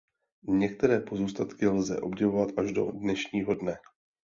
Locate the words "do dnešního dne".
2.71-3.77